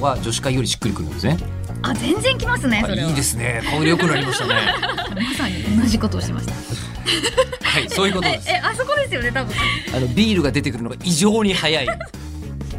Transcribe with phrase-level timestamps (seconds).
[0.00, 1.36] 方が女子会よりしっくりくるんですね。
[1.82, 3.62] あ全然きますねそれはいいですね。
[3.70, 4.54] 顔色良くなりましたね。
[5.14, 6.54] まさに同じことをしました
[7.62, 8.48] はい、そういうことえです。
[8.50, 9.54] えあそこですよね多分
[9.94, 11.88] あのビールが出てくるのが異常に早い。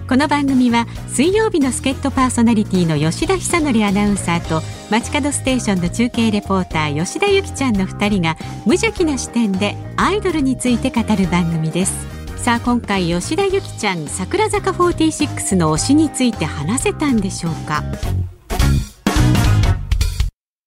[0.07, 8.35] この番組は水曜日の助っ人パーソナリティの吉田久典アナウンサーと街角ステーションの中継レポーター吉田由紀ちゃんの2人が
[8.65, 17.83] 無邪気な視点でアイドルについて語る番組ですさあ今回吉田由紀ちゃん桜坂46の推しについて話せたんでしょうか？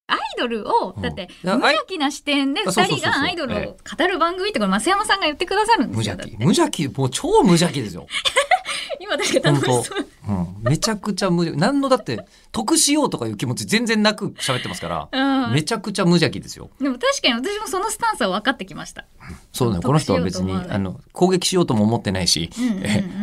[0.07, 3.11] アイドルをだって無うん邪気な視点で二あそうそうそうそう。
[3.11, 6.39] 人がアイドルを語る番組ってこれ増山さんが言ってくださるんで無すよだって邪
[6.71, 6.79] 気。
[6.79, 6.99] 無邪気。
[6.99, 8.07] もう超無邪気ですよ。
[9.01, 9.99] 今だけ楽し本そう。
[10.01, 11.61] 当、うん、めちゃくちゃ無邪気。
[11.61, 15.09] 何のだって得しようとかいう気持ち全然なく喋ってますから。
[15.13, 15.53] うん。
[15.53, 16.71] めちゃくちゃ無邪気ですよ。
[16.81, 19.05] でも確かに私もそのスタンスは分かってきました。
[19.53, 22.51] そうね、得この人は別にあの攻撃しようとも思ってないし、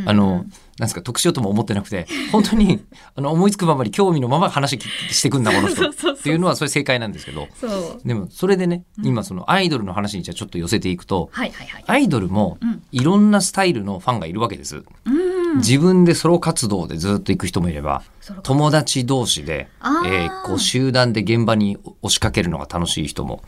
[0.05, 0.45] あの
[0.77, 2.83] なんですか得しようとも思ってなくて本当に
[3.15, 5.89] あの思いつくままに興味のまま話してくんだこの人。
[5.89, 7.47] っていうのはそれ正解なんですけど。
[8.05, 11.29] でもそれでね今そのアイドルの話にじゃあちょっと寄せていくと
[11.87, 12.81] アイドルもうん。
[12.91, 14.83] いろんなスタイルのファンがいるわけです。
[15.05, 15.20] うん
[15.57, 18.03] 自分でソロ活動でずっと行く人もいれば
[18.43, 19.67] 友達同士で、
[20.05, 23.43] えーこう集団で現場に押しかけるのが楽しい人も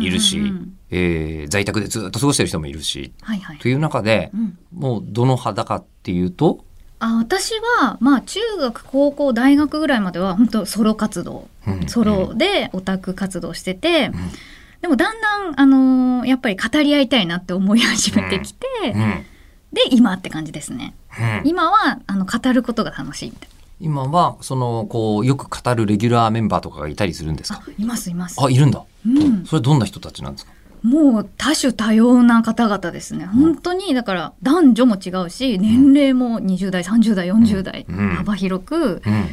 [0.00, 0.52] いるし、
[0.90, 3.58] えー在宅でずっと過ごしてる人もいるしはいはい。
[3.58, 4.58] という中で、うん。
[4.72, 6.64] もうどの派だかっていうと、
[6.98, 11.48] あ私はまあ中学高校大学ぐらいまでは本当ソロ活動。
[11.66, 14.10] うんソロでオタク活動してて、
[14.80, 19.00] でもだんだん、あのーやっぱり語り合いたいなって思い始めてきて、うん。
[19.00, 19.26] うん
[19.72, 20.94] で今って感じですね。
[21.42, 21.48] うん。
[21.48, 23.48] 今はあの語ることが楽しいみたい
[23.80, 27.62] 今はそのこうよく語るレギュラーメンバーとかがいたりするんですか？
[27.78, 28.42] いますいます。
[28.42, 29.44] あいるんだ、うん。
[29.44, 30.52] それどんな人たちなんですか？
[30.82, 33.26] もう多種多様な方々ですね。
[33.26, 38.08] 本当にだから男女も違うし年齢も20代30代40代、うん。
[38.14, 39.26] 幅広くうん、っ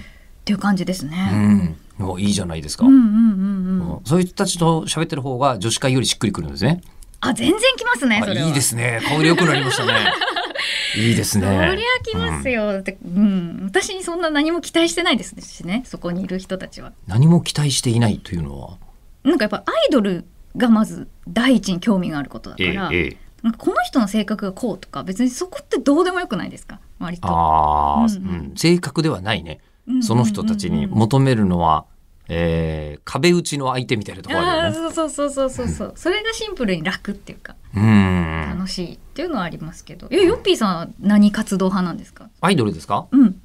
[0.44, 1.18] ていう感じですうね。
[1.32, 3.92] ん、もういいじゃないですか、うんうんうんうん。
[3.94, 6.82] うんそういう人たちと喋ってる方が女子会よりしっくりくるんですね
[7.30, 8.22] あ全然きますね。
[8.46, 9.00] いいですね。
[9.08, 9.94] 顔色良くなりましたね。
[10.96, 16.94] いいですそねりゃ来ますよ、だってうん、私にそんな何も期待してないですしねそこにいる人たちは。
[17.08, 18.78] 何も期待していないというのは？
[19.24, 20.26] なんかやっぱアイドル
[20.56, 23.18] がまず第一に興味があることだかええら、ええ。
[23.42, 26.80] なんかこの人の性格がこうとか別にそこってどうでもよくないですか？
[27.00, 27.28] 割と。
[27.28, 28.52] ああ、ううん。
[28.52, 28.54] ん。
[28.56, 30.04] 正確ではないね、うんうんうんうん。
[30.04, 31.86] その人たちに求めるのは、
[32.34, 34.88] えー壁打ちの相手みたいなところああるよね。
[34.88, 35.76] ーそうそうそうそうそう。
[35.76, 38.46] そうそれがシンプルに楽っていうかうん。
[38.58, 40.08] 楽しいっていうのはありますけど。
[40.10, 42.30] えヨッピーさんは何活動派なんですか？
[42.42, 43.08] アイドルですか？
[43.12, 43.42] うん、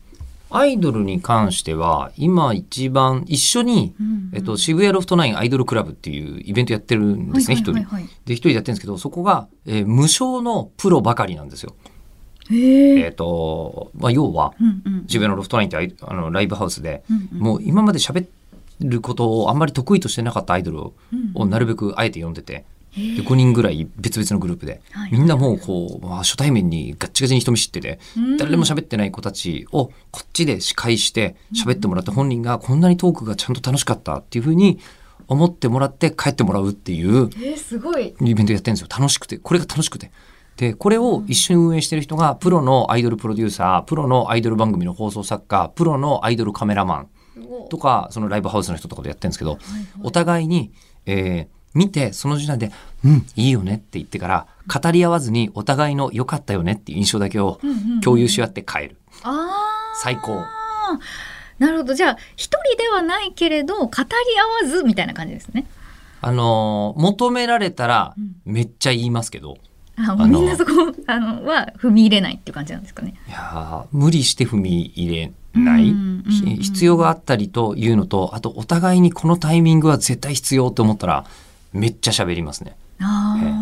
[0.50, 4.30] アイドルに関しては今一番一緒に、うん。
[4.32, 8.02] えっと、渋谷ロフトナインアイドルクラブっていうイベントやってるんですね一、人はいはいはい。
[8.04, 11.74] はいで一人でやってるんですけどそこが、えー無償のプロばかりなんですよ。
[12.50, 15.04] へええっ、と、まあ、要はうんうん。
[15.08, 17.38] 渋谷のロフトナインってあのライブハウスで、うんうん。
[17.40, 18.26] もう今まで喋
[18.80, 20.80] ることをあんまり得意としてなかったアイドル
[21.34, 22.64] を,、なるべくあえて呼んでて。
[22.96, 25.12] で5人ぐらい別々のグループで、はい。
[25.12, 28.36] みんなもうこう、まあ、初対面にガッチガチに人見知ってて、うん。
[28.38, 34.80] 誰も喋ってない子たちをこっちで司会して喋ってもらって本人がこんなにトークがちゃんと楽しかったっていうふうに
[35.28, 38.14] 思ってもらって帰ってもらうっていうえー、すごい。
[38.20, 38.88] イベントやってるんですよ。
[38.90, 39.36] 楽しくて。
[39.36, 40.10] これが楽しくて。
[40.56, 47.08] でこれを一緒に運営してる人がプロのアイドルプロデューサープロのアイドル番組の放送作家プロのアイドルカメラマン
[47.70, 49.58] とかそのライブハウスの人とかでやってるんですけど、
[50.02, 50.72] お互いに、
[51.06, 52.72] えー見てその時点で
[53.04, 54.46] 「うんいいよね」って言ってから
[54.82, 57.60] 語り合わずにお互いの「良かったよね」っていう印象だけを
[58.02, 59.50] 共有し合って帰る、あ
[60.02, 60.32] 最高。
[60.40, 60.48] あ
[61.58, 61.94] なるほど。
[61.94, 63.90] じゃあ一人ではないけれど語り
[64.64, 65.66] 合わずみたいな感じですね。
[66.22, 68.36] あのー求められたらうん。
[68.44, 69.58] めっちゃ言いますけど、う
[70.00, 70.72] あのみんなそこ
[71.06, 73.14] あのは踏み入れないっていう感じなんですかね。
[73.28, 81.24] いやー無理して踏み入れない、うんうん必要があったりというのとあとお互いにこのタイミングは絶対必要と思ったら
[81.72, 82.76] めっちゃ喋りますね。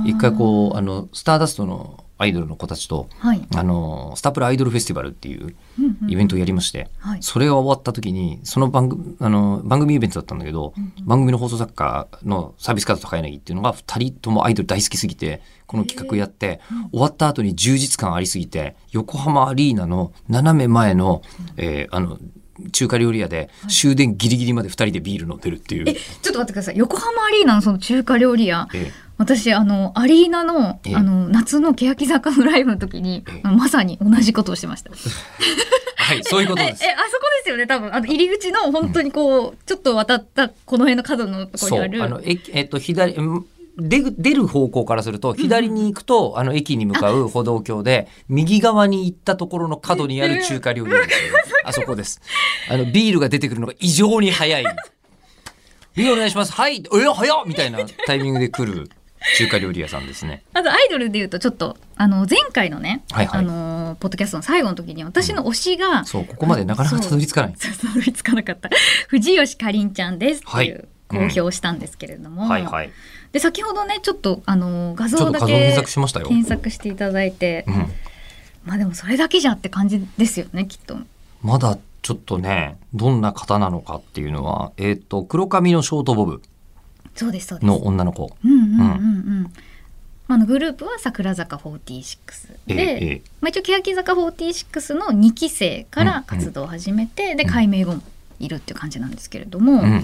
[0.04, 3.46] 一回こうあのスターダストのアイドルの子たちとはい。
[3.54, 7.22] あのスタプラアイドルフェスティバルっていううんうんイベントをやりまして、はい。
[7.22, 10.72] それが終わった時にその番組あの番組イベントだったんだけど、
[11.02, 16.60] 番組の放送作家のサービスカード高柳っていうのが2人ともアイドル大好きすぎてこの企画やって、
[16.92, 21.22] 終わった後に充実感ありすぎて横浜アリーナの斜め前の,、
[21.56, 22.18] えーあの
[22.72, 25.84] 中華料理屋で終電ギリギリまで2人でビール飲んでるっていう。
[25.86, 26.78] えちょっと待ってください。
[26.78, 30.94] 横浜アリーナのその中華料理屋え私あのアリーナのええ。
[30.96, 34.90] あの夏の欅坂のライブの時にまさに同じことをしてました。
[35.96, 36.84] はいそういうことえです。
[36.84, 36.88] え。
[36.92, 37.94] あそこですよね多分。
[37.94, 42.02] あの入り口の本当にこう、ちょっと渡ったこの辺の角のところにある。
[42.02, 43.46] あのええっと左うん
[43.78, 52.20] 出る出る方向からすると左に行くと、あの駅に向かう歩道橋で右側に行ったところの角にある中華料理屋ですよ あそこです。
[52.70, 54.64] あのビールが出てくるのが異常に早い。
[55.94, 56.52] ビールお願いします。
[56.52, 56.76] はい。
[56.76, 56.82] え
[57.14, 58.88] 早っみたいなタイミングで来る
[59.36, 60.42] 中華料理屋さんですね。
[60.52, 63.40] あとアイドルで言うとちょっとあの前回のね、はいはい。
[63.40, 67.54] あのポッドキャストの最後の時に私の推しが、そうここまでなかなかたどり着かない。
[67.54, 68.70] たどり着かなかった。
[69.08, 70.66] 藤吉かりんちゃんですってはい。
[70.66, 72.90] いう公表をしたんですけれども、はいはい。
[73.32, 77.74] で先ほどねちょっとあの画像だけ検索しましたよ、検索していただいて、うん、
[78.64, 80.96] まあでもそれだけじゃって感じですよねきっと。
[81.42, 86.42] まだちょっとねどんな方なのかっていうのはえっ、と黒髪のショートボブ。
[87.62, 88.36] の女の子。
[88.44, 88.88] うんうんうんう
[89.44, 89.52] ん。
[90.28, 92.16] あのグループは桜坂46
[92.66, 93.22] で、ええええ。
[93.40, 97.50] まあ、一応欅坂46の2期生から活動を始めて、でうん。
[97.50, 98.02] 改名後も
[98.40, 100.02] いるっていう感じなんですけれども、うんうん。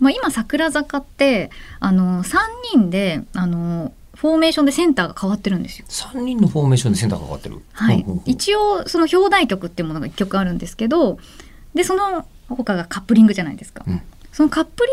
[0.00, 2.36] まあ、今桜坂ってあの3
[2.72, 5.86] 人であのフォーメーションでセンターが変わってるんですよ。
[5.88, 7.62] 3人のフォーメーションでセンターが変わってる。
[7.72, 8.04] はい。
[8.26, 11.18] 一応その表題曲っていうものが1曲あるんですけど
[11.74, 13.84] でその他がカップリングじゃないですか。
[13.86, 14.02] うん
[14.34, 14.92] そのカップリ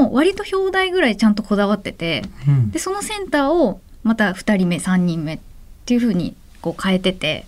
[0.00, 2.70] ングも割と表題ぐらいちゃんとこだわっててうん。
[2.70, 5.38] でそのセンターをまた2人目3人目っ
[5.86, 7.46] ていう風にこう変えてて。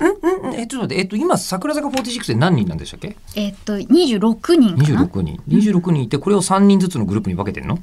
[0.00, 0.04] う
[0.52, 3.16] んえちょっと待って、えっと、今桜坂46で何人なんでしたっけ？
[3.34, 5.04] えっと26人かな。
[5.06, 5.40] 26人。
[5.48, 7.78] 26人いてこれを3人ずつのグループに分けてんの？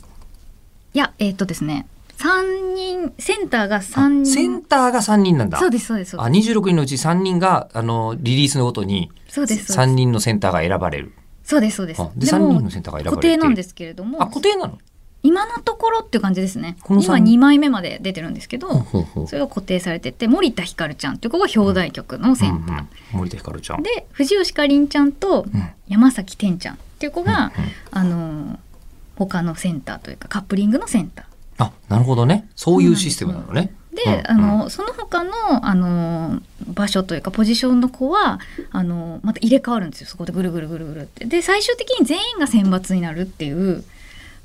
[0.93, 1.87] いやえっとですね。
[2.17, 4.25] 3人センターがあ3人。
[4.25, 5.57] センターが3人なんだ。
[5.59, 6.51] そうですそうですあです。
[6.51, 9.95] 26人のうち3人があのリリースのごとにそうですそう3です。
[9.95, 11.11] 人のセンターが選ばれる
[11.45, 12.01] そうですそうです。
[12.01, 13.37] あで3人のセンターが選ば固れて。
[13.37, 14.21] 定なんですけれども。
[14.21, 14.77] あ固定なの？
[15.23, 16.75] 今のところっていう感じですね。
[16.87, 18.83] 今三2枚目まで出てるんですけど、
[19.27, 22.87] それが固定されてて森田ひかるちゃんっていう子が表題曲のセンター、うんうん。
[23.13, 23.81] 森田ひかるちゃん。
[23.83, 25.69] で藤吉かりんちゃんとうん。
[25.87, 27.71] 山崎天ちゃんっていう子が、うんうん。
[27.91, 28.57] あのー
[29.17, 31.25] 他のセンターというかカップリングのセンター。
[31.63, 32.49] あなるほどね。
[32.53, 35.31] そういうシステムなのねで、うんあのその他の
[35.65, 38.39] あの場所というかポジションの子は
[38.71, 40.07] あのまた入れ替わるんですよ。
[40.07, 41.25] そこでぐるぐるぐるぐるって。
[41.25, 43.83] で最終的に全員が選抜になるっていう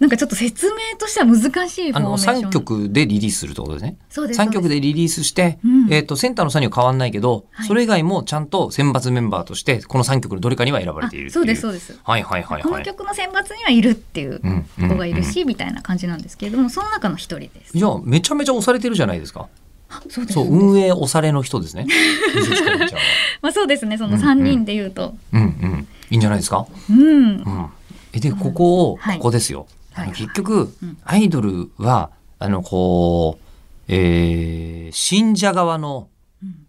[0.01, 2.49] なんかちょっと説明としては難しいあのーメーション。
[2.49, 3.97] 3曲でリリースするってことですね。
[4.09, 5.93] そうです3曲でリリースして、うん。
[5.93, 7.67] えっとセンターの3人は変わんないけど、はい。
[7.67, 11.99] それ以外もちゃんと選抜メンバーとしてこの3曲のどれかには選ばれているそうですそうです。
[12.03, 17.77] はいはいはいこのはい曲の選抜にはいるっていううんうん子がいるし、みたいな感じなんですけれどもその中の一人です。
[17.77, 19.49] じゃあめちゃめちゃ押されてるじゃないですか。
[19.91, 21.87] あそうですそう運営押されの人ですね。
[23.43, 25.15] まあそうですねそのうん3人で言うと。
[25.33, 25.87] うんうん。
[26.11, 26.67] いいんじゃないですか？
[26.89, 27.05] うん、う
[27.37, 27.67] ん。
[28.13, 29.17] えでここを、はい。
[29.19, 30.13] ここですよ、はい。
[30.13, 30.99] 結局、うん。
[31.05, 33.45] アイドルはあのこう、
[33.89, 36.09] えー信者側の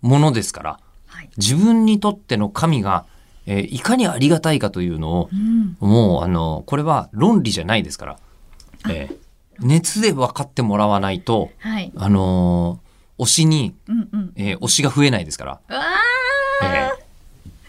[0.01, 1.29] ものですからはい。
[1.38, 3.06] 自分にとっての神が、
[3.45, 5.75] えーいかにありがたいかというのをうん。
[5.79, 8.18] もうあのこれは論理じゃないですから、
[8.89, 9.18] えー
[9.63, 11.91] 熱で分かってもらわないとはい。
[11.95, 15.59] あのー推しに、うんうん、えー推しが増えないですから、
[16.63, 16.88] えー。
[16.89, 16.91] ー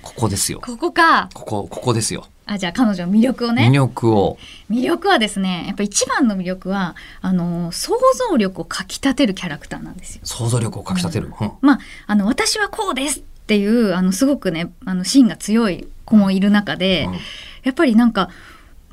[0.03, 0.61] ここですよ。
[0.65, 1.29] ここか。
[1.35, 3.69] ここここですよあじゃあ彼女の魅力をね。
[3.69, 4.39] 魅力を。
[4.71, 7.95] 魅力はですねやっぱ一番の魅力はあの想
[8.31, 10.21] 像力をかきたてるキャラクターなんですよ。
[10.25, 11.53] 想像力をかきたてる、うん。
[11.61, 17.19] まあ、あの私はこうですっていうあのすごくねあの芯が強い子もいる中で、うん。
[17.63, 18.29] やっぱりなんか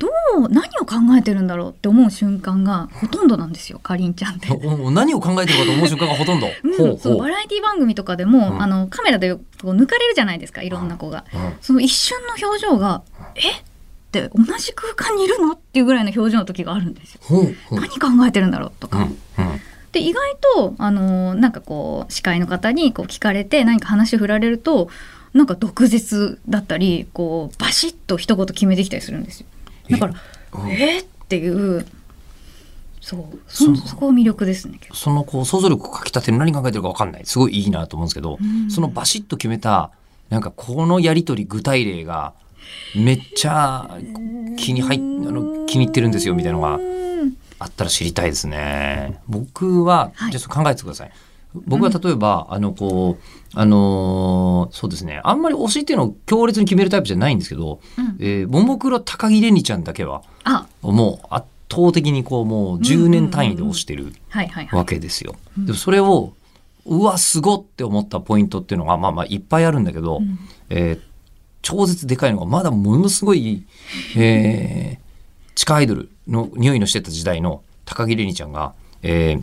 [0.00, 0.08] ど
[0.38, 4.48] う何を考えてるんだろうって思う瞬間がほとんどなんですよかりんちゃんって。
[4.90, 6.46] 何を考えてるかと思う瞬間がほとんど。
[6.48, 11.24] うそうバラエティ番組とかでも、うんあのカメラでこう抜かれるじゃないですかいろんな子が。
[11.34, 13.02] うんその一瞬の表情が
[13.36, 13.54] 「えっ?」
[14.10, 17.20] て同じ空間にいるのっていうぐらいの表情の時があるんですよ。
[17.70, 19.06] 何考えてるんだろうとか。
[19.92, 24.88] で意外とあのなんかこう司会の方にこう聞かれて何か話振られると
[25.34, 29.46] なんか毒舌だったりこうバシッと一言決めてきたりするんですよ。
[29.90, 30.14] だから
[30.62, 31.86] うんえーっていう
[33.00, 34.78] そうそそこが魅力ですね。
[34.92, 39.90] そのこう想像力をかきたてる何考えてるか分かんないすごいいいなと思うんですけど、うんそのバシッと決めた
[40.28, 42.34] なんかこのやり取り具体例が
[42.94, 43.98] めっちゃ
[44.56, 49.20] 気に入っあの気に入ってるんですよみたいなのがうんあったら知りたいですね。
[49.28, 51.10] 僕は、はいじゃあ考えてください。
[51.54, 55.20] 僕は例えば、あのこうあのーそうですね。
[55.24, 58.16] あんまり推しっていうのを強烈に決めるタイプじゃないんですけど、うん。
[58.20, 60.66] えー、ももクロ高木れにちゃんだけはあ。
[60.82, 64.12] もう圧倒的にこうもう10年単位で推してる。
[64.76, 65.34] わけですよ。
[65.58, 66.34] でもそれを
[66.86, 70.38] うわすごって思ったポイントっていうのがまあまあいっぱいあるんだけど、うん。
[70.70, 71.00] えー
[71.62, 73.66] 超絶でかいのがまだものすごい、
[74.16, 75.10] えー
[75.56, 79.42] 地下アイドルの匂いのしてた時代の高木れにちゃんが、えー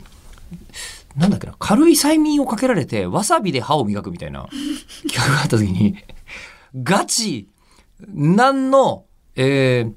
[1.18, 4.48] なんだっけな軽い催眠をかけられてわさびで歯を磨くみたいな
[5.10, 5.98] 企画があった時に
[6.84, 7.50] ガチ
[8.08, 9.06] 何の、
[9.36, 9.94] えー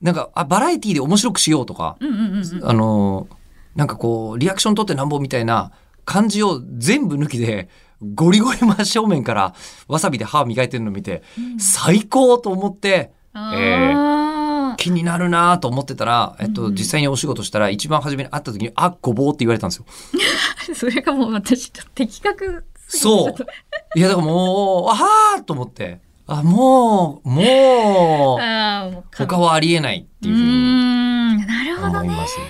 [0.00, 2.68] なんかあバラエティで面白くしようとか、うんうんうんうん。
[2.68, 3.28] あの
[3.76, 5.72] なんかこうリアクション取ってなんぼみたいな
[6.06, 7.68] 感じを全部抜きで
[8.14, 9.54] ゴリゴリ真正面から
[9.88, 11.22] わさびで歯磨いてるの見て、
[11.58, 14.19] 最高と思って、えあー
[14.80, 19.84] 気になるなと思ってたら、えっと、実際にお仕事したら一番初めに会った時に「あごぼう」って言われたんですよ。
[20.74, 23.98] それがもう私的確すぎてそう。
[23.98, 26.00] いやだからもうああと思って。
[26.32, 30.48] あもうもう 他はありえないっていうふうに
[31.44, 31.98] んなるほどね。
[31.98, 32.44] 思いますね。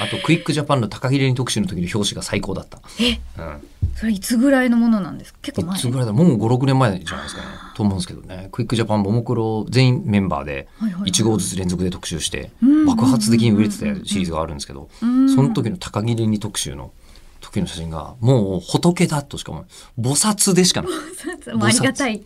[0.00, 2.78] あとクイックジャパンの高木レ特集の時の表紙が最高だった。
[3.00, 3.18] え？
[3.38, 5.38] うんそれいつぐらいのものなんですか？
[5.42, 5.78] 結構前。
[5.78, 6.12] いつぐらいだ？
[6.12, 7.48] もう56年前じゃないですかね。
[7.76, 8.48] と思うんですけどね。
[8.52, 11.00] クイックジャパンももクロ全員メンバーではいはい。
[11.02, 16.92] はい1号ずつ連続で特集してうん爆発的に売れてたシリーズがあるんですけどうんその時の高木レン特集の
[17.40, 19.64] 時の写真がもう仏だとしかも
[19.98, 20.90] 菩薩でしかない。
[21.52, 22.22] いもうありがたい。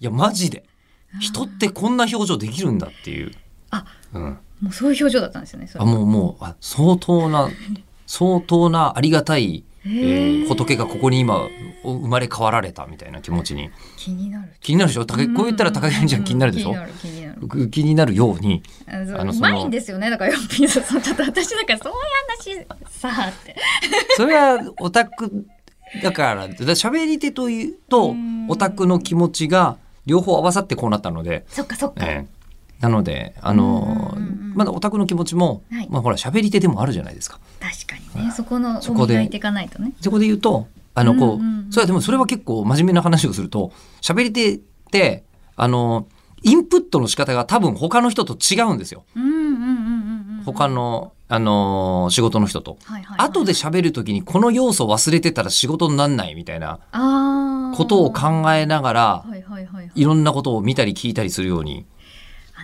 [0.00, 0.64] やマジで。
[1.20, 3.30] 人ってこんな表情できるんだっていう、
[3.70, 3.84] あ。
[4.12, 4.22] うん、
[4.60, 7.48] もうそういう表情だったんですよねあもうもうあ相当な
[8.06, 9.64] 相当なありがたい、
[10.48, 11.48] 仏がここに今
[11.82, 13.70] お生まれ変わられたみたいな気持ちに。
[13.96, 14.48] 気になる。
[14.60, 15.06] 気になるでしょ？
[15.06, 16.70] こう言ったら高木ちゃん気になるでしょ？
[16.70, 17.70] 気になる気になる。
[17.70, 18.62] 気になるように。
[18.88, 20.08] うまいんですよね。
[20.08, 21.92] だからヨッピーさんちょっと私なんかそう
[22.50, 23.54] いう話さあって。
[24.16, 25.46] それはオタク
[26.02, 28.46] だから喋り手というとうん。
[28.48, 29.76] オタクの気持ちが
[30.06, 32.34] 両方合わさってこうなったので、そっかそっか、ええ
[32.80, 34.14] なのであの
[34.54, 35.88] まだオタクの気持ちも、はい。
[35.90, 37.38] まあほら喋り手でもあるじゃないですか。
[37.60, 38.32] 確かにね。
[38.32, 39.14] そこのそこで。
[39.14, 39.92] を磨いていかないとね。
[40.00, 41.70] そこで言うとあのこう、うんうんうん。
[41.70, 45.24] それはでもそれは結構真面目な話をすると喋り手って
[45.56, 46.06] あの
[46.42, 49.04] インプットの仕方が多分他の人と違うんですよ。
[49.16, 52.76] うんうんうんうんうん他のあの仕事の人と。
[52.84, 56.80] はいはいはい後で喋る時にこの要素忘れてたら仕事になんないみたいな
[57.76, 59.90] ことを考えながらはいはいはいはい。
[59.94, 61.86] いろんなことを見たり聞いたりするように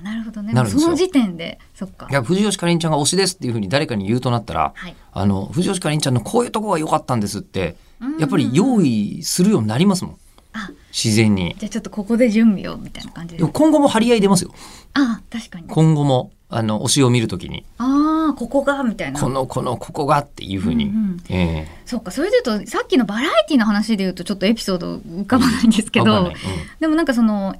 [0.00, 0.52] あなるほどね。
[0.68, 2.08] その時点でそっか。
[2.10, 4.94] いや藤吉かりんちゃんが推しですっていうふうに誰かに言うとなったらはい。
[5.12, 8.18] あの藤吉かりんちゃんのこういうとこが良かったんですってうん。
[8.18, 10.18] やっぱり用意するようになりますもん。
[10.52, 10.70] あ。
[10.92, 11.54] 自然に。
[11.58, 13.44] じゃあちょっとここで準備をみたいな感じで。
[13.46, 14.52] 今後も張り合い出ますよ。
[14.94, 15.68] あ確かに。
[15.68, 17.64] 今後もあの推しを見るときに。
[17.78, 19.20] ああここがみたいな。
[19.20, 21.22] このこのここがっていうふうに、うんうん。
[21.28, 26.36] えそうかそれで言うとさっきのバラエティの話で言うとちょっとエピソード浮かばないんですえけど、わかんない。
[26.80, 27.54] でもなんかその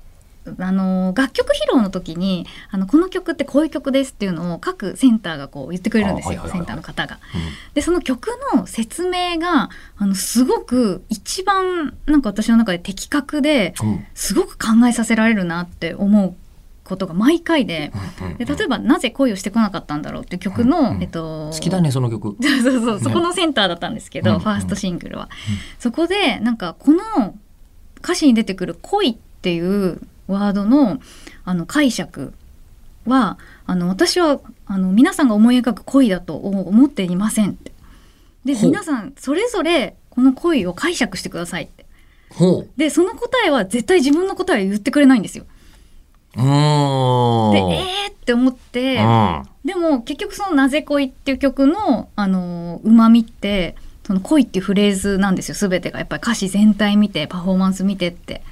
[0.59, 6.59] あの楽曲披露の時にあのこの曲ってこういう曲ですっていうのを各センターがこう言ってくれるんですよ、あはいはいはいはい。
[6.59, 7.19] センターの方が。
[7.35, 7.75] うん。
[7.75, 13.88] でその曲の説明があのすごく一番なんか私の中で的確でうん。
[13.88, 16.35] うんすごく考えさせられるなって思う
[16.85, 17.92] ことが毎回で。
[18.21, 21.02] うんうんで例えば「なぜ恋をしてこなかったんだろう」っていう曲の、うんうん。
[21.02, 22.37] えっと、好きだねその曲。
[22.40, 23.00] そうそうそう、ね。
[23.04, 25.28] そこのセンターだったんですけど、うんファーストシングルは、
[25.78, 27.35] そこでなんかこの
[28.02, 31.00] 歌詞に出てくる「恋」っていうワードの
[31.44, 32.32] あの解釈
[33.06, 37.72] はあの私はあの皆さんが思い描く恋だと思っていませんって。
[38.44, 41.87] で皆さんそれぞれこの恋を解釈してくださいって。
[42.76, 45.44] でその答えは絶対自分の答えを言ってくれないんですよ。
[46.34, 55.54] でえーって思って、うんでも結局その「なぜ恋」っていう曲のあのうまみってその恋っていうフレーズなんですよ。
[55.54, 55.99] 全てが。
[55.99, 58.42] やっぱり歌詞全体見てパフォーマンス見てって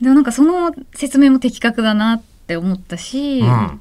[0.00, 3.80] でもなんかその説明も的確だなって思ったし、うん。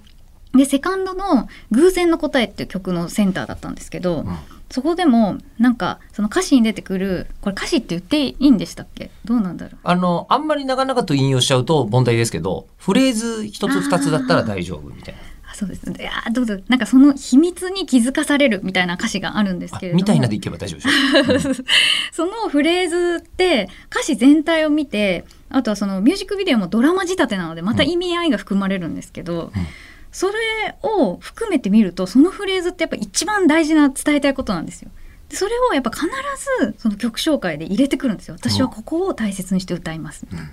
[0.55, 4.37] でセカンドの「偶然の答え」っていう曲のセンターだったんですけど、うん。
[4.69, 9.11] そこでもなんかその歌詞に出てくるこれ歌詞って言っていいんでしたっけ？
[9.25, 9.77] どうなんだろう？
[9.83, 15.19] あのあんまり長々と引用しちゃうと問題ですけどフレーズ一つ二つだったら大丈夫みたいな。
[15.53, 21.53] あそうですねいやーどうぞなんかその秘密に気づかされるみたいな歌詞があるんですあけれどもみたいなでいけば大丈夫でしょ。
[22.11, 29.67] そのフレーズって歌詞全体を見てあとはそのミュージックビデオもドラマ仕立てなのでまた意味合いが含まれるんですけど、うん
[30.13, 30.33] それ
[30.83, 34.91] を含めてみるとそのフレーズってやっぱ一番大事な伝えたいことなんですよ。
[35.27, 36.05] でそれをやっぱ必
[36.61, 38.35] ずその曲紹介で入れてくるんですよ。
[38.35, 40.27] 私はここを大切にして歌います。
[40.31, 40.49] うん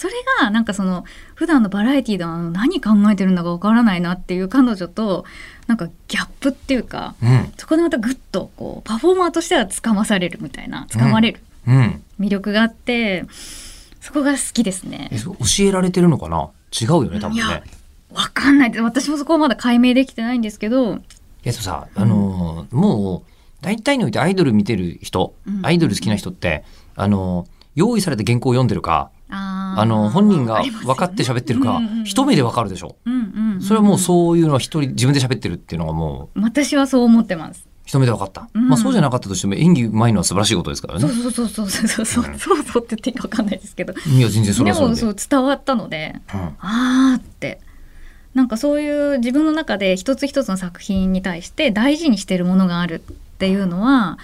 [0.00, 1.04] それがなんかその
[1.34, 5.26] 普段のバラエティーでは何考えてるんだかわからないなっていう彼女と
[5.66, 7.52] なんかギャップっていうかうん。
[7.58, 12.02] そこでまたグッとこうパフォーマーとしてはつかまされるみたいなつかまれるうん。
[12.18, 13.26] 魅力があって
[14.00, 15.10] そこが好きですね。
[15.22, 16.48] 教えられてるのかな？
[16.72, 17.62] 違うよね多分いやね。
[18.14, 21.00] わかんない私もそこはまだ解明できてないんですけど。
[21.44, 23.30] えっとさあのーもう
[23.60, 25.66] 大体においてアイドル見てる人、うん。
[25.66, 26.64] アイドル好きな人って
[26.96, 29.10] あのー用意された原稿を読んでるか
[29.76, 32.04] あの本人が分かって喋ってるか、うんうんうん。
[32.04, 32.96] 一目で分かるでしょ。
[33.60, 37.66] それはもうそういうのは一人自分で喋ってるっていうのがもう私はそう思ってます。
[37.84, 38.68] 一目で分かった、うん。
[38.68, 41.00] まあそうじゃなかったとしても演技うまいのは素晴らしいことですからね。
[41.00, 42.24] そうそうそうそうそうそう。
[42.24, 42.38] うん。
[42.38, 43.92] そうそうって言っていいかわかんないですけど。
[43.92, 44.92] いや全然それではそれで。
[44.92, 46.40] もそう伝わったのでうん。
[46.60, 47.60] あーって。
[48.34, 54.18] なんかそういう自分の中で一つ一つの作品に対して大事にしてるものがあるっっていうのは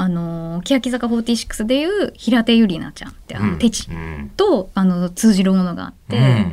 [0.00, 4.30] あの欅坂46でいう平手友梨奈ちゃんってあの、うん。
[4.30, 6.52] とあの通じるものがあって、うん。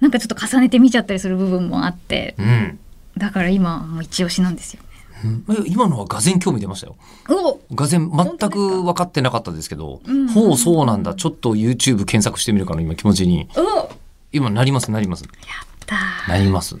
[0.00, 2.78] なんかちょっと重ねて見ちゃったりする部分もあってうん。
[3.16, 4.82] だから今はもう一押しなんですよ。
[5.24, 5.44] うん。
[5.66, 6.96] 今のはがぜん興味出ましたよ。
[7.28, 10.28] おがぜん全く分かってなかったですけど、うん。
[10.28, 11.14] ほうそうなんだ。
[11.14, 13.48] ちょっと YouTube 検索してみるかな今気持ちに。
[14.30, 15.24] 今なりますなります。
[15.86, 16.30] たー。
[16.30, 16.80] なります、うん、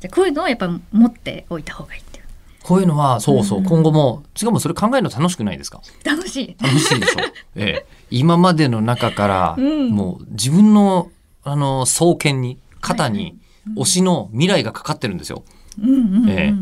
[0.00, 2.17] じゃあこういうのはやっぱり持っておいた方がいいって
[2.68, 5.80] こういうのはそうそう、今後もしかもそれ考えるの楽しくないですか？
[6.04, 6.56] 楽しい。
[6.62, 7.20] 楽しいでしょ、
[7.56, 9.90] ええ、今までの中から、うん。
[9.90, 11.10] もう自分の
[11.44, 13.38] あの双肩に肩はいに
[13.76, 15.44] 推しの未来がかかってるんですよ。
[15.80, 16.52] うんえ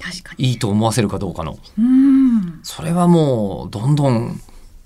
[0.00, 0.48] 確かに。
[0.48, 1.58] いいと思わせるかどうかの。
[1.78, 2.60] うん。
[2.62, 4.40] それはもうどんどん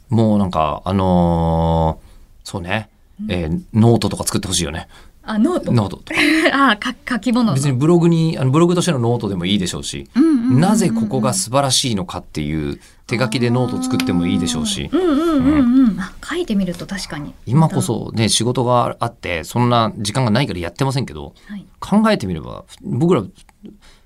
[0.09, 2.91] もうなんかあのーそうね、
[3.29, 4.89] えーノートとか作ってほしいよね
[5.27, 5.73] あノート。
[5.73, 6.21] ノートとか
[6.73, 7.55] あか書き物の。
[7.55, 15.97] 別にブログにあのブログとしてのノートでもいいでしょうし、うんうんうんうんなぜここが素晴らしいのかっていう手書きでノート作ってもいいでしょうしうんうんうんうん。
[15.99, 17.33] あ書いてみると確かに。
[17.47, 21.65] 今こそね仕事があってそんな時間がないからやってませんけどはい。
[21.81, 23.25] 考えてみれば僕ら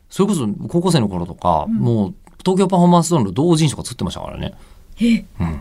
[0.08, 4.54] それこそ高校生の頃とか、もう東京パフォーマンスドールの同人誌とか作ってましたからね。
[5.00, 5.60] え、うん、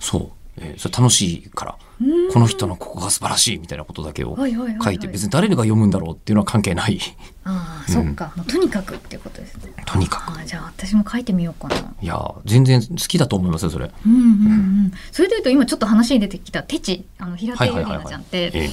[0.00, 1.83] そう、えーそれ楽しいからうん
[2.32, 4.36] この人のここが素晴らしいみたいなことだけを
[4.82, 6.98] 書いて別に誰が読むんだろうっていうのは関係ない
[7.44, 8.32] ああ、そっか。
[8.36, 9.72] もうとにかくっていうことですね。
[9.86, 11.76] とにかくじゃあ私も書いてみようかな。
[12.00, 13.90] いや全然好きだと思いますよそれ。
[14.06, 14.22] うんうんう
[14.88, 14.92] ん。
[15.12, 18.70] それでいうと今ちょっと話に出てきたテチあの平手友梨奈ちゃんってえー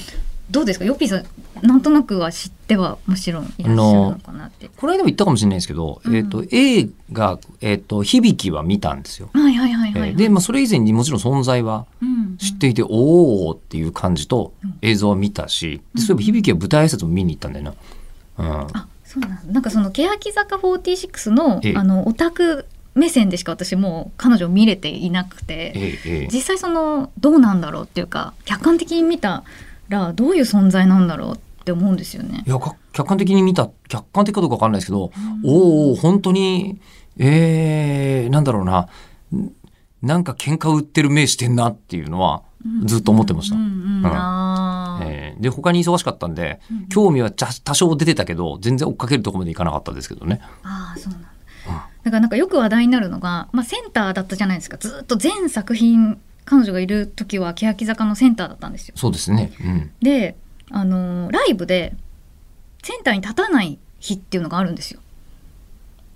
[0.50, 0.84] どうですか？
[0.84, 1.22] ヨッピーさ
[1.62, 4.68] んなんとなくは知ってはもちろんいらっしゃるのかなって。
[4.76, 9.30] この間も言ったかもしれないですけど、うんえっ、と映画えっ、と響きは見たんですよ。
[9.32, 12.11] はいはいはいはいでまあそれ以前にもちろん存在はうん
[12.42, 14.78] 知っていて、おおっていう感じとうん。
[14.82, 17.74] 映像は見たし、でそういえば響きは舞台挨拶も見に行ったんだよな。
[18.38, 18.66] うん。
[18.76, 19.52] あそうなんだ。
[19.52, 21.76] なんかその欅坂46のええ。
[21.76, 26.28] あのオタク目線でしか私もう彼女を見れていなくてええええ。
[26.32, 29.44] 実際そのどうなんだろうっていうか客観的に見た
[29.88, 32.42] らどういう存在なんだろうって思うんですよね。
[32.46, 32.50] い。
[32.50, 35.12] やか客観的に見た客観的かどうかわかんないですけど、
[35.44, 36.80] おお本当に
[37.18, 38.88] えー、なんだろうな。
[39.34, 39.52] ん
[40.02, 42.42] なんか喧嘩売ってる目してんなっていうのは
[42.84, 43.56] ずっと思ってました。
[45.40, 50.40] で他に忙しかったんでうん興味は多少出てたけど全然追っかけるところまでいかなかったですけどね。
[50.62, 51.28] あーそうなんだ。
[52.02, 58.94] だからなんかよく話題になるのが、まあ、センターだったじゃないですかずっと全作品彼女がいる時は欅坂のセンターだったんですよ。
[58.96, 59.52] そうですね。
[59.60, 59.90] うん。
[60.00, 60.36] で、
[60.70, 61.94] あのーライブで
[62.82, 65.00] センターに立たない日っていうのがあるんですよ。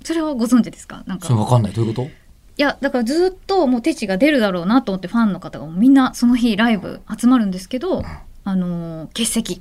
[0.04, 1.04] それはご存知ですか？
[1.06, 2.10] なんかそれわかんないどういうこと？
[2.58, 8.02] いやだからずっともうテチが出るだろうなと思ってファンの方がみんなその日ライブ集まるんですけど、
[8.44, 9.60] あのー欠席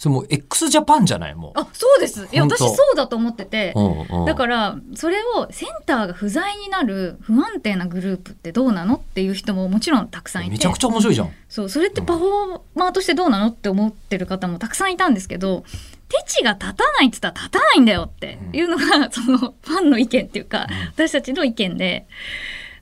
[0.00, 1.60] それもう x ジャパンじゃないもう。
[1.60, 11.30] あそうですいや私そうだと思っててうんうんだからそれをセンターが不在になる不安定なグループってどうなのっていう人ももちろんたくさんいてめちゃくちゃ面白いじゃん。
[11.50, 15.64] そうそれってパフォーマーとしてどうなのって思ってる方もたくさんいたんですけど
[16.08, 22.06] テチが立たないって言ったら立たないんだよっていうのが、 そのファンの意見っていうか、私たちの意見で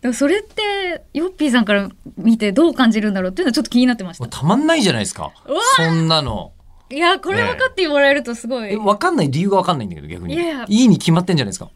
[0.00, 4.26] だからそれってヨッピーさんから見てどう感じるんだろうっていうのはちょっと気になってました。
[4.28, 5.32] たまんないじゃないですか。
[5.76, 6.52] そんなの。
[6.90, 10.34] いやこれ分かってもらえるとすごい、えわかんない理由がわかんないんだけど逆に。
[10.34, 10.64] いやいや。
[10.68, 11.70] いいに決まってんじゃないですか。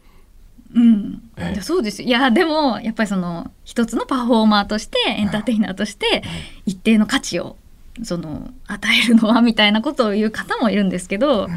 [0.73, 1.53] うん、ええ。
[1.53, 2.07] いやそうですよ。
[2.07, 6.23] いやでもやっぱりその一つのパフォーマーとしてエンターテイナーとして
[6.65, 7.57] 一定の価値を
[8.03, 11.47] その与えるのはみたいなことを言う方もいるんですけど、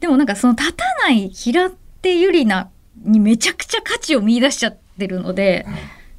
[0.00, 1.70] でもなんかその立たない平
[2.00, 2.68] 手友梨奈
[3.04, 5.66] にめちゃくちゃ価値を見出しちゃってるので、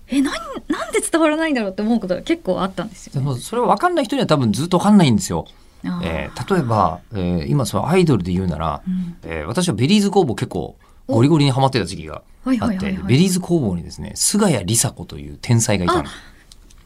[0.07, 0.33] えなん
[0.67, 3.13] なんで伝わらないんだろうって思うことが結構あったんですよ。
[3.13, 5.47] でもそれはわかんない人には多分ずっとわかんないんですよ。
[6.03, 9.17] えー例えば、えー今そのアイドルで言うなら、うん。
[9.23, 16.03] えー私はベリーズ工房結構ゴリゴリにハマってた時期がはいあって、はいはいはいベリーズ工房にですね菅谷梨紗子という天才がいたの。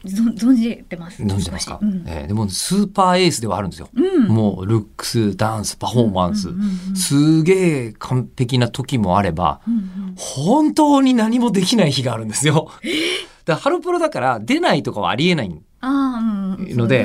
[0.06, 1.23] ぞ存じてます。
[1.23, 2.03] 存じてますか、うん。
[2.06, 4.27] えーでもスーパーエースではあるんですよ、うん。
[4.27, 6.95] もうルックスダンスパフォーマンス、うんうんうんうん。
[6.95, 10.15] すげえ完璧な時もあればうんうん。
[10.17, 12.69] 本当に何もできない日があるんですよ。
[13.45, 17.03] だハロプロだから出ないとかはありえないああ、うん、ので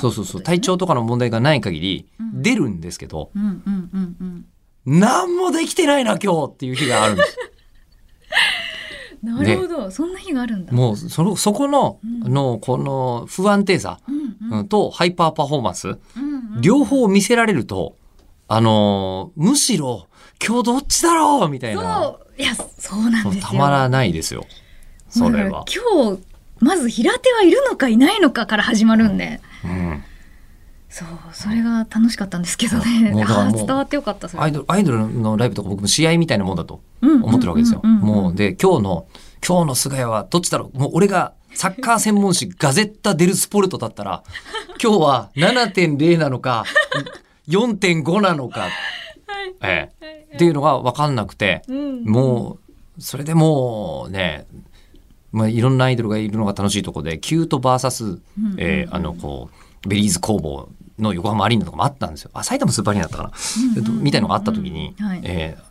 [0.00, 0.42] そうそうそう。
[0.42, 2.42] 体調とかの問題がない限りうん。
[2.42, 4.44] 出るんですけど、うんうんうんうん。
[5.00, 7.36] 何もできてないな今日っていう日があるんです。
[9.22, 10.72] なるほど、そんな日があるんだ。
[10.72, 12.32] もうそのそこの,、うん。
[12.32, 14.00] のこの不安定さ、
[14.50, 17.94] うんとハイパーパフォーマンス、うんうん両方見せられると
[18.48, 20.08] あのーむしろ
[20.44, 21.48] 今日どっちだろう？
[21.48, 22.02] みたいな。
[22.02, 22.42] そう。
[22.42, 23.42] いやそうなんですよ。
[23.42, 24.44] たまらないですよ。
[25.08, 25.64] それは。
[25.94, 26.22] 今日
[26.60, 30.04] まず平手はいるのかいないのかから始まるんで、うん。
[30.88, 33.12] そうそれが楽しかったんですけどね。
[33.14, 37.22] 伝わってよかったアイドルアイドルのライブとか僕も試合みたいなもんだとうん。
[37.22, 37.80] 思ってるわけですよ。
[37.82, 39.06] もうで今日の
[39.46, 40.78] 今日の菅谷はどっちだろう。
[40.78, 44.22] もう俺がサッカー専門誌ガゼッタ・デル・スポルトだったら
[44.82, 46.64] 今日は7.0なのか
[47.48, 48.68] 4.5なのか、
[49.62, 52.04] ええ、っていうのが分かんなくて、うん。
[52.04, 52.58] も
[52.98, 54.46] うそれでもうね
[55.32, 58.20] まあ、いろんなアイドルがいるのが楽しいところでキュート VS、
[58.56, 59.50] えーあのこ
[59.84, 62.30] う Berryz工房の横浜アリーナとかもあったんですよ。
[62.34, 63.32] あ埼玉スーパーアリーナだったかな、
[63.76, 65.20] えっとみたいのがあった時に、はい。
[65.24, 65.68] えー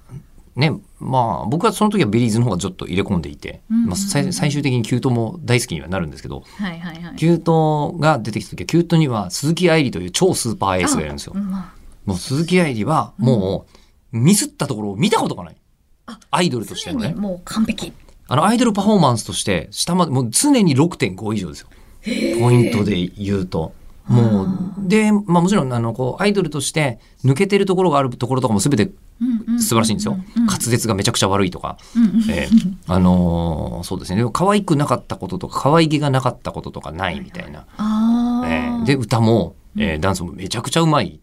[0.58, 7.16] ねまあ僕はその時はベリーズの方がちょっと入れ込んでいて、まあ、最最終的にキュートも大好きにはなるんですけどはいはいはい。
[7.16, 11.36] キュートが出てきた時はキュートには鈴木愛理という超スーパーエースがいるんですよ。
[12.06, 13.68] もう鈴木愛理はも
[14.12, 15.56] うミスったところを見たことがない。
[16.08, 16.20] あ。
[16.32, 17.14] アイドルとあしてのね。
[17.14, 17.94] もう完璧
[18.28, 21.68] あのアイドルパフォーマンスとして下までもう常に6.5以上ですよ。
[22.40, 23.74] ポイントで言うと。
[24.08, 24.48] もう
[24.88, 28.90] で、まあ、もちろんあのこうアイドルとして抜けてるところがあるところとかも全て
[29.60, 30.18] 素晴らしいんですよ。
[30.36, 31.78] 滑舌がめちゃくちゃ悪いとか、
[32.30, 34.24] えーあのーそうですね。
[34.32, 37.66] 可愛くなかったこととか可愛げがなかったこととかないみたいな。
[38.48, 41.20] えーで歌も、えーダンスもめちゃくちゃうまい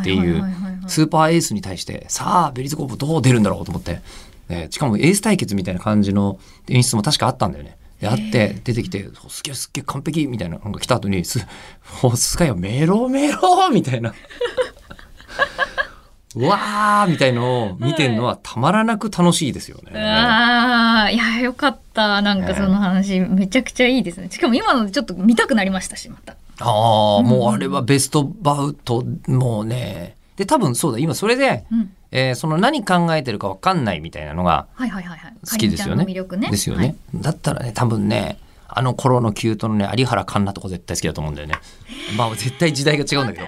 [0.00, 0.42] っていう
[0.88, 4.00] スーパーエースに対してさあ Berryz工房どう出るんだろうと思って、
[4.48, 7.76] えーしかもエース対決みたいな感じの演出も確かあったんだよね。
[8.00, 11.46] であって出てきて「すげえすっげえ完璧」みたいなのが来た後にす
[12.02, 14.14] 「もうスカイはメロメロ」みたいな。
[16.36, 19.92] うわーみたいのを見てるのはたまらなく楽しいですよね。
[20.00, 30.16] ああいやよかったなんかその話、めちゃくちゃいいですねしかも今のでちょっと見たくなりましたしまたああ、もうあれはベストバウト、もうね。
[30.36, 31.92] で、多分そうだ、今それで、うん。
[32.10, 34.66] えーその何考えてるか分かんないみたいなのが
[35.50, 36.04] 好きですよね。
[36.36, 36.50] ね。
[36.50, 37.22] ですよね、はい。
[37.22, 41.54] だったらね、多分ね、あの頃のキュートのね、有原環奈とか絶対好きだと思うんだよね。
[42.16, 43.46] まあ絶対時代が違うんだけど。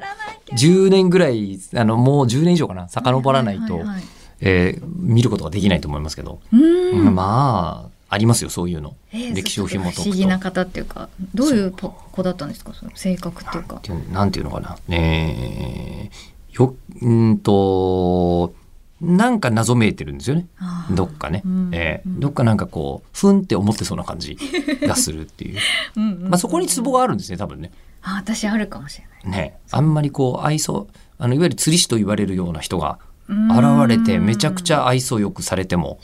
[0.57, 4.05] 10年ぐらい、あの、もう10年以上かな、遡らないとは、いはいはい
[4.40, 6.40] えー見ることができないと思いますけど。
[6.53, 7.14] うーん。
[7.14, 8.94] まあ、ありますよ、そういうの。
[9.12, 10.03] えー歴史を紐解くと。
[10.03, 12.72] 不思議な方っていうかどういうポ子だったんですか？
[12.75, 13.77] その性格っていうか。
[13.77, 14.77] っていうなんていうのかな。
[14.88, 18.55] えー、よ、うんと、
[19.01, 20.47] なんか謎めいてるんですよね。
[20.90, 21.42] どっかね。
[21.45, 24.37] うんえーどっかなんかこう、ふんって思ってそうな感じ
[24.83, 25.59] がするっていう。
[25.97, 27.71] うんうんまあそこにツボがあるんですね、多分ね。
[28.03, 29.59] あ私あるかもしれないね。
[29.71, 30.87] あんまりこう、愛想、
[31.19, 35.99] あの、いわゆる釣り師と言われるような人がうん現れて、めちゃくちゃ愛想よくされても、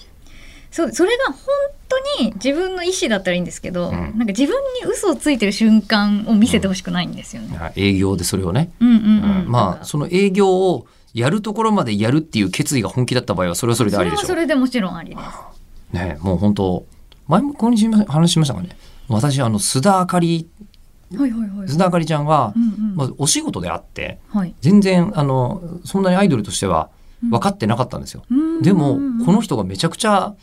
[0.72, 1.36] そうそれが本
[1.88, 7.72] 当に自分の意思だったらいいんですけど、うんなんか自分に嘘をついてる瞬間を見せてほしくないんですよね。
[7.76, 14.24] 営業でそれをね、うんうんううんんまあ、その営業をやるところまでやるっていう決意が本気だった場合は、それはそれであそれりでしょう。
[14.24, 15.96] はそれでもちろんありです。
[15.96, 16.86] ね、もう本当
[17.28, 18.70] 前もここに話しましたかね
[19.08, 20.48] 私あの須田あかり
[21.14, 21.68] はいはいはい。
[21.68, 24.54] 須田あかりちゃんは、うんうんまあ、お仕事であってはい。
[24.62, 26.88] 全然あのそんなにアイドルとしては
[27.22, 28.24] 分かってなかったんですよ。
[28.62, 30.34] でもこの人がめちゃくちゃ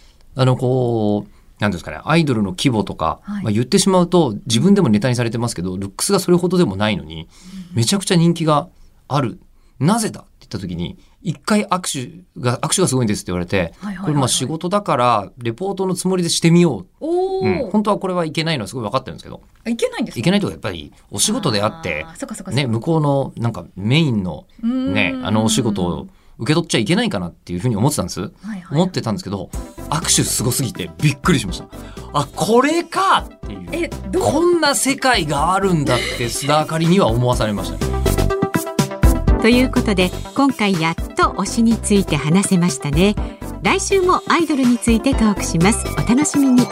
[0.42, 3.44] あのこうなんですかねアイドルの規模とか、はい。
[3.44, 7.28] まあ、言ってしまうと自分でもネタにされてますけどルックスがそれほどでもないのに
[7.74, 8.70] めちゃくちゃ人気が
[9.10, 9.42] ある。
[9.80, 10.22] なぜだ？
[10.22, 14.06] って言った時に一回握手が握手がすごいんですって言われてはいはいはいはい。
[14.06, 17.06] これまあ仕事だからレポートのつもりでしてみよう。
[17.06, 19.42] うん、本当はこれはいけないのはすごい分かってるんですけど。
[19.68, 22.06] いけないんですかいけないとかやっぱりお仕事であって
[22.54, 25.26] ね、向こうのなんかメインのねうん。
[25.26, 26.08] あのお仕事を
[26.40, 28.64] 受け取っちゃいけないかなっていうふうに思ってたんです、はいはい。
[28.72, 29.50] 思ってたんですけど
[29.90, 31.68] 握手すごすぎてびっくりしました。
[32.14, 33.28] あこれか！
[33.28, 33.70] っていう。
[33.72, 37.86] えどこんな世界があるんだって須田あかりには思わされました。
[37.86, 37.90] ね
[39.42, 43.16] ということで今回やっと推しについて話せましたね。
[43.62, 45.86] 来週もアイドルについてトークします。
[45.98, 46.66] お楽しみに